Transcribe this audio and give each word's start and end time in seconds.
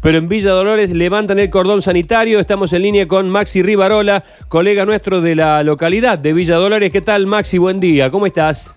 pero 0.00 0.18
en 0.18 0.28
Villa 0.28 0.50
Dolores 0.50 0.90
levantan 0.90 1.38
el 1.38 1.50
cordón 1.50 1.82
sanitario. 1.82 2.38
Estamos 2.38 2.72
en 2.72 2.82
línea 2.82 3.08
con 3.08 3.28
Maxi 3.30 3.62
Rivarola, 3.62 4.24
colega 4.48 4.84
nuestro 4.84 5.20
de 5.20 5.34
la 5.34 5.62
localidad 5.62 6.18
de 6.18 6.32
Villa 6.32 6.56
Dolores. 6.56 6.90
¿Qué 6.90 7.00
tal, 7.00 7.26
Maxi? 7.26 7.58
Buen 7.58 7.80
día, 7.80 8.10
¿cómo 8.10 8.26
estás? 8.26 8.76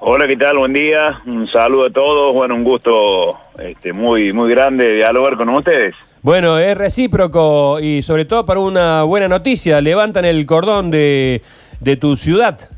Hola, 0.00 0.26
¿qué 0.26 0.36
tal? 0.36 0.58
Buen 0.58 0.72
día. 0.74 1.18
Un 1.26 1.48
saludo 1.48 1.86
a 1.86 1.90
todos. 1.90 2.34
Bueno, 2.34 2.54
un 2.54 2.64
gusto 2.64 3.38
este, 3.58 3.92
muy, 3.92 4.32
muy 4.32 4.50
grande 4.50 4.96
dialogar 4.96 5.36
con 5.36 5.48
ustedes. 5.48 5.94
Bueno, 6.20 6.58
es 6.58 6.76
recíproco 6.76 7.80
y 7.80 8.02
sobre 8.02 8.24
todo 8.24 8.44
para 8.44 8.60
una 8.60 9.02
buena 9.02 9.28
noticia. 9.28 9.80
Levantan 9.80 10.24
el 10.24 10.44
cordón 10.46 10.90
de, 10.90 11.42
de 11.80 11.96
tu 11.96 12.16
ciudad. 12.16 12.68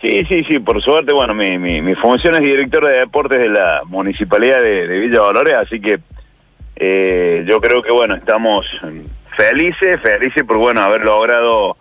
Sí, 0.00 0.24
sí, 0.28 0.44
sí, 0.44 0.58
por 0.58 0.82
suerte, 0.82 1.12
bueno, 1.12 1.34
mi, 1.34 1.58
mi, 1.58 1.94
función 1.94 2.34
es 2.34 2.42
director 2.42 2.84
de 2.84 2.98
deportes 2.98 3.38
de 3.38 3.48
la 3.48 3.80
Municipalidad 3.86 4.60
de, 4.60 4.86
Villa 4.86 5.18
Dolores, 5.18 5.54
así 5.54 5.80
que 5.80 6.00
eh, 6.76 7.44
yo 7.46 7.60
creo 7.62 7.82
que, 7.82 7.90
bueno, 7.90 8.14
estamos 8.14 8.66
felices, 9.34 9.98
felices 10.02 10.44
por, 10.44 10.58
bueno, 10.58 10.82
haber 10.82 11.02
logrado 11.02 11.78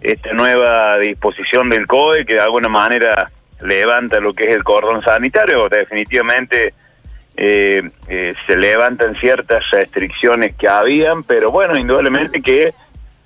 esta 0.00 0.32
nueva 0.32 0.98
disposición 0.98 1.68
del 1.68 1.86
COE, 1.86 2.26
que 2.26 2.34
de 2.34 2.40
alguna 2.40 2.68
manera 2.68 3.30
levanta 3.60 4.18
lo 4.18 4.34
que 4.34 4.44
es 4.44 4.50
el 4.50 4.64
cordón 4.64 5.00
sanitario, 5.02 5.68
definitivamente 5.68 6.74
eh, 7.36 7.90
eh, 8.08 8.34
se 8.44 8.56
levantan 8.56 9.14
ciertas 9.16 9.70
restricciones 9.70 10.54
que 10.56 10.68
habían, 10.68 11.22
pero 11.22 11.52
bueno, 11.52 11.76
indudablemente 11.78 12.42
que 12.42 12.74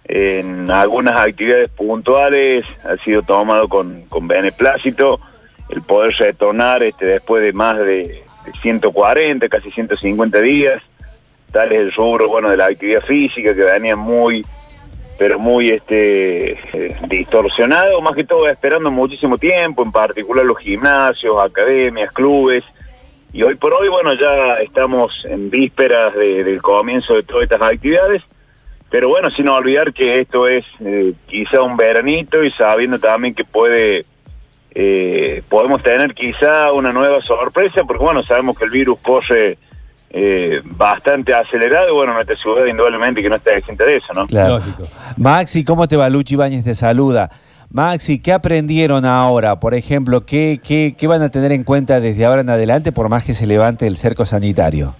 en 0.08 0.70
algunas 0.70 1.16
actividades 1.16 1.68
puntuales 1.70 2.64
ha 2.84 2.96
sido 3.02 3.22
tomado 3.22 3.68
con, 3.68 4.02
con 4.02 4.28
beneplácito 4.28 5.20
el 5.68 5.82
poder 5.82 6.14
retornar 6.14 6.82
este, 6.82 7.06
después 7.06 7.42
de 7.42 7.52
más 7.52 7.78
de, 7.78 8.26
140, 8.62 9.48
casi 9.48 9.70
150 9.70 10.40
días, 10.40 10.82
tal 11.52 11.72
es 11.72 11.78
el 11.78 11.92
rubro 11.92 12.28
bueno, 12.28 12.50
de 12.50 12.56
la 12.56 12.66
actividad 12.66 13.02
física 13.02 13.54
que 13.54 13.62
venía 13.62 13.96
muy, 13.96 14.44
pero 15.18 15.38
muy 15.38 15.70
este, 15.70 16.52
eh, 16.72 16.96
distorsionado, 17.08 18.00
más 18.00 18.14
que 18.14 18.24
todo 18.24 18.48
esperando 18.48 18.90
muchísimo 18.90 19.38
tiempo, 19.38 19.82
en 19.82 19.92
particular 19.92 20.44
los 20.44 20.58
gimnasios, 20.58 21.36
academias, 21.38 22.12
clubes, 22.12 22.64
y 23.32 23.42
hoy 23.42 23.54
por 23.56 23.74
hoy, 23.74 23.88
bueno, 23.88 24.14
ya 24.14 24.54
estamos 24.60 25.26
en 25.28 25.50
vísperas 25.50 26.14
del 26.14 26.62
comienzo 26.62 27.14
de 27.14 27.22
todas 27.22 27.42
estas 27.42 27.60
actividades, 27.60 28.22
pero 28.90 29.08
bueno, 29.08 29.30
sin 29.30 29.48
olvidar 29.48 29.92
que 29.92 30.20
esto 30.20 30.46
es 30.46 30.64
eh, 30.80 31.12
quizá 31.26 31.62
un 31.62 31.76
veranito 31.76 32.44
y 32.44 32.50
sabiendo 32.52 32.98
también 32.98 33.34
que 33.34 33.44
puede, 33.44 34.04
eh, 34.74 35.42
podemos 35.48 35.82
tener 35.82 36.14
quizá 36.14 36.72
una 36.72 36.92
nueva 36.92 37.20
sorpresa, 37.22 37.82
porque 37.84 38.04
bueno, 38.04 38.22
sabemos 38.22 38.56
que 38.56 38.64
el 38.64 38.70
virus 38.70 39.00
corre 39.02 39.58
eh, 40.10 40.62
bastante 40.64 41.34
acelerado 41.34 41.88
y 41.88 41.92
bueno, 41.92 42.14
nuestra 42.14 42.36
ciudad 42.36 42.64
indudablemente 42.66 43.22
que 43.22 43.28
no 43.28 43.36
está 43.36 43.54
exenta 43.54 43.84
de 43.84 43.96
eso, 43.96 44.12
¿no? 44.14 44.26
Claro. 44.26 44.60
Maxi, 45.16 45.64
¿cómo 45.64 45.88
te 45.88 45.96
va? 45.96 46.08
Luchi 46.08 46.34
Ibáñez 46.34 46.64
te 46.64 46.74
saluda. 46.74 47.30
Maxi, 47.70 48.20
¿qué 48.20 48.32
aprendieron 48.32 49.04
ahora? 49.04 49.58
Por 49.58 49.74
ejemplo, 49.74 50.24
¿qué, 50.24 50.60
qué, 50.62 50.94
qué 50.96 51.06
van 51.08 51.22
a 51.22 51.30
tener 51.30 51.50
en 51.50 51.64
cuenta 51.64 51.98
desde 51.98 52.24
ahora 52.24 52.42
en 52.42 52.50
adelante 52.50 52.92
por 52.92 53.08
más 53.08 53.24
que 53.24 53.34
se 53.34 53.46
levante 53.48 53.88
el 53.88 53.96
cerco 53.96 54.24
sanitario? 54.24 54.94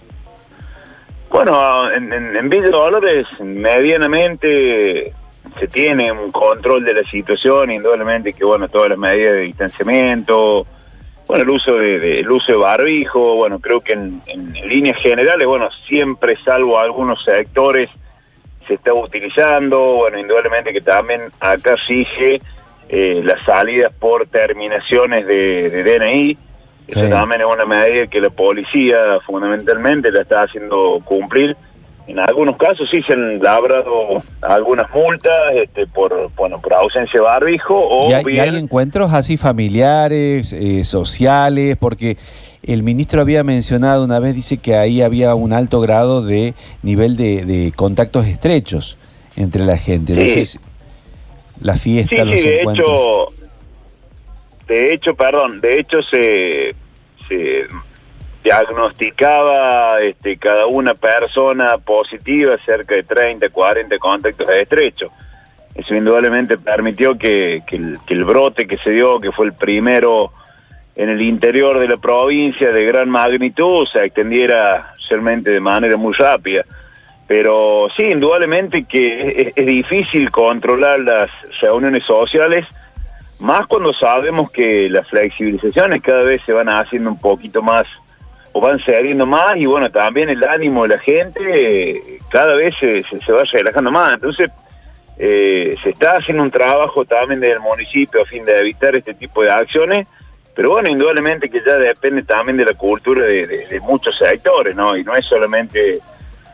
Bueno, 1.37 1.91
en, 1.91 2.11
en, 2.11 2.49
Villa 2.49 2.69
Dolores 2.69 3.27
medianamente 3.39 5.13
se 5.59 5.67
tiene 5.67 6.11
un 6.11 6.31
control 6.31 6.83
de 6.83 6.95
la 6.95 7.03
situación, 7.07 7.69
indudablemente 7.69 8.33
que 8.33 8.43
bueno, 8.43 8.67
todas 8.69 8.89
las 8.89 8.97
medidas 8.97 9.33
de 9.33 9.41
distanciamiento, 9.41 10.65
bueno, 11.27 11.43
el 11.43 11.49
uso 11.51 11.75
de, 11.75 12.21
el 12.21 12.31
uso 12.31 12.53
de 12.53 12.57
barbijo, 12.57 13.35
bueno, 13.35 13.59
creo 13.59 13.81
que 13.81 13.93
en, 13.93 14.19
líneas 14.65 14.97
generales, 14.97 15.45
bueno, 15.45 15.69
siempre 15.87 16.37
salvo 16.43 16.79
algunos 16.79 17.23
sectores 17.23 17.91
se 18.67 18.73
está 18.73 18.95
utilizando, 18.95 19.79
bueno, 19.79 20.17
indudablemente 20.17 20.73
que 20.73 20.81
también 20.81 21.21
acá 21.39 21.75
sigue 21.85 22.41
eh, 22.89 23.21
las 23.23 23.43
salidas 23.43 23.93
por 23.93 24.25
terminaciones 24.25 25.27
de, 25.27 25.69
de 25.69 25.83
DNI, 25.83 26.37
eso 26.87 27.09
también 27.09 27.41
es 27.41 27.47
una 27.47 27.65
medida 27.65 28.07
que 28.07 28.21
la 28.21 28.29
policía 28.29 29.19
fundamentalmente 29.25 30.11
la 30.11 30.21
está 30.21 30.43
haciendo 30.43 31.01
cumplir. 31.03 31.55
En 32.07 32.19
algunos 32.19 32.55
casos 32.55 32.89
sí 32.89 33.03
se 33.03 33.13
han 33.13 33.39
labrado 33.39 34.23
algunas 34.41 34.89
multas 34.91 35.33
este, 35.55 35.85
por 35.87 36.31
bueno 36.37 36.61
por 36.61 36.73
ausencia 36.73 37.19
de 37.19 37.25
barbijo 37.25 37.75
o 37.77 38.09
¿Y 38.09 38.39
hay, 38.39 38.55
encuentros 38.55 39.11
así 39.11 39.35
familiares, 39.35 40.53
eh, 40.53 40.85
sociales, 40.85 41.75
porque 41.75 42.17
el 42.63 42.83
ministro 42.83 43.19
había 43.19 43.43
mencionado 43.43 44.05
una 44.05 44.19
vez, 44.19 44.35
dice 44.35 44.57
que 44.57 44.77
ahí 44.77 45.01
había 45.01 45.35
un 45.35 45.51
alto 45.51 45.81
grado 45.81 46.21
de 46.21 46.53
nivel 46.81 47.17
de, 47.17 47.73
contactos 47.75 48.25
estrechos 48.25 48.97
entre 49.35 49.65
la 49.65 49.77
gente. 49.77 50.13
Entonces, 50.13 50.59
la 51.59 51.75
fiesta, 51.75 52.23
los 52.23 52.35
de 52.35 52.61
Hecho, 52.61 53.33
de 54.67 54.93
hecho, 54.93 55.15
perdón, 55.15 55.61
de 55.61 55.79
hecho 55.79 56.03
se, 56.03 56.75
diagnosticaba 58.43 59.99
este, 60.01 60.37
cada 60.37 60.67
una 60.67 60.93
persona 60.93 61.77
positiva 61.77 62.57
cerca 62.65 62.95
de 62.95 63.03
30, 63.03 63.49
40 63.49 63.97
contactos 63.97 64.49
estrechos. 64.49 65.11
Eso 65.75 65.95
indudablemente 65.95 66.57
permitió 66.57 67.17
que, 67.17 67.61
el, 68.07 68.25
brote 68.25 68.67
que 68.67 68.77
se 68.77 68.91
dio, 68.91 69.19
que 69.19 69.31
fue 69.31 69.45
el 69.47 69.53
primero 69.53 70.31
en 70.95 71.09
el 71.09 71.21
interior 71.21 71.79
de 71.79 71.87
la 71.87 71.97
provincia 71.97 72.71
de 72.71 72.85
gran 72.85 73.09
magnitud, 73.09 73.85
se 73.87 74.03
extendiera 74.03 74.93
realmente 75.09 75.51
de 75.51 75.59
manera 75.59 75.95
muy 75.95 76.13
rápida. 76.13 76.65
Pero 77.27 77.89
sí, 77.95 78.03
indudablemente 78.03 78.85
que 78.85 79.53
es 79.55 79.65
difícil 79.65 80.31
controlar 80.31 81.01
las 81.01 81.29
reuniones 81.61 82.03
sociales 82.03 82.65
más 83.39 83.67
cuando 83.67 83.93
sabemos 83.93 84.49
que 84.51 84.89
las 84.89 85.07
flexibilizaciones 85.07 86.01
cada 86.01 86.23
vez 86.23 86.41
se 86.45 86.53
van 86.53 86.69
haciendo 86.69 87.09
un 87.09 87.19
poquito 87.19 87.61
más 87.61 87.85
o 88.51 88.61
van 88.61 88.79
cediendo 88.79 89.25
más 89.25 89.57
y 89.57 89.65
bueno, 89.67 89.91
también 89.91 90.29
el 90.29 90.43
ánimo 90.43 90.83
de 90.83 90.89
la 90.89 90.99
gente 90.99 91.41
eh, 91.91 92.19
cada 92.29 92.55
vez 92.55 92.75
se, 92.79 93.03
va 93.31 93.43
relajando 93.43 93.91
más. 93.91 94.13
Entonces, 94.13 94.49
eh, 95.19 95.75
se 95.83 95.91
está 95.91 96.17
haciendo 96.17 96.43
un 96.43 96.51
trabajo 96.51 97.05
también 97.05 97.39
del 97.39 97.59
municipio 97.59 98.23
a 98.23 98.25
fin 98.25 98.43
de 98.43 98.59
evitar 98.59 98.95
este 98.95 99.13
tipo 99.13 99.43
de 99.43 99.51
acciones, 99.51 100.07
pero 100.55 100.71
bueno, 100.71 100.89
indudablemente 100.89 101.49
que 101.49 101.61
ya 101.63 101.75
depende 101.77 102.23
también 102.23 102.57
de 102.57 102.65
la 102.65 102.73
cultura 102.73 103.23
de, 103.23 103.45
de 103.45 103.79
muchos 103.81 104.17
sectores, 104.17 104.75
¿no? 104.75 104.97
Y 104.97 105.03
no 105.03 105.15
es 105.15 105.25
solamente 105.25 105.99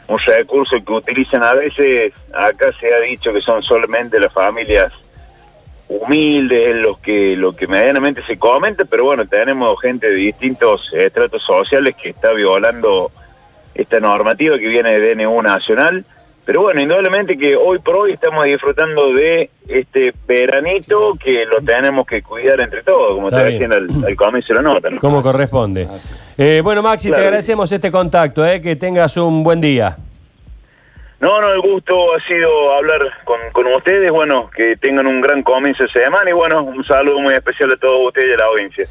un 0.07 0.19
recurso 0.19 0.75
que 0.83 0.91
utilizan 0.91 1.41
a 1.43 1.53
veces, 1.53 2.11
acá 2.33 2.71
se 2.79 2.93
ha 2.93 2.99
dicho 2.99 3.31
que 3.31 3.41
son 3.41 3.63
solamente 3.63 4.19
las 4.19 4.33
familias 4.33 4.91
humildes, 6.01 6.75
lo 6.75 6.99
que, 6.99 7.35
lo 7.35 7.53
que 7.53 7.67
medianamente 7.67 8.23
se 8.25 8.37
comenta, 8.37 8.85
pero 8.85 9.05
bueno, 9.05 9.27
tenemos 9.27 9.79
gente 9.81 10.09
de 10.09 10.15
distintos 10.15 10.89
estratos 10.93 11.43
sociales 11.43 11.95
que 12.01 12.09
está 12.09 12.33
violando 12.33 13.11
esta 13.75 13.99
normativa 13.99 14.57
que 14.57 14.67
viene 14.67 14.99
de 14.99 15.15
DNU 15.15 15.41
nacional. 15.41 16.05
Pero 16.45 16.61
bueno, 16.61 16.81
indudablemente 16.81 17.37
que 17.37 17.55
hoy 17.55 17.79
por 17.79 17.95
hoy 17.95 18.11
estamos 18.11 18.43
disfrutando 18.43 19.13
de 19.13 19.49
este 19.65 20.13
veranito 20.27 21.13
que 21.17 21.45
lo 21.45 21.61
tenemos 21.61 22.05
que 22.05 22.21
cuidar 22.21 22.59
entre 22.59 22.83
todos, 22.83 23.15
como 23.15 23.29
te 23.29 23.37
decía 23.37 23.67
al, 23.67 23.87
al, 24.05 24.15
comienzo 24.17 24.49
de 24.49 24.55
la 24.55 24.61
nota. 24.61 24.89
Como 24.99 25.21
corresponde. 25.21 25.87
Eh, 26.37 26.59
bueno, 26.61 26.81
Maxi, 26.81 27.09
te 27.09 27.15
agradecemos 27.15 27.71
este 27.71 27.89
contacto, 27.89 28.45
eh, 28.45 28.59
que 28.59 28.75
tengas 28.75 29.15
un 29.15 29.41
buen 29.41 29.61
día. 29.61 29.97
No, 31.23 31.39
no, 31.39 31.53
el 31.53 31.61
gusto 31.61 32.13
ha 32.13 32.19
sido 32.27 32.73
hablar 32.73 32.99
con, 33.23 33.67
ustedes, 33.67 34.11
bueno, 34.11 34.51
que 34.53 34.75
tengan 34.75 35.07
un 35.07 35.21
gran 35.21 35.41
comienzo 35.41 35.83
de 35.83 35.89
semana 35.89 36.29
y 36.29 36.33
bueno, 36.33 36.61
un 36.61 36.83
saludo 36.83 37.21
muy 37.21 37.33
especial 37.33 37.71
a 37.71 37.77
todos 37.77 38.07
ustedes 38.07 38.31
y 38.31 38.33
a 38.33 38.37
la 38.39 38.43
audiencia. 38.43 38.85